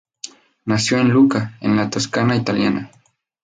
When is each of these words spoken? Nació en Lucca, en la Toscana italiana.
Nació 0.65 0.97
en 0.97 1.09
Lucca, 1.11 1.55
en 1.61 1.75
la 1.75 1.91
Toscana 1.91 2.35
italiana. 2.35 2.89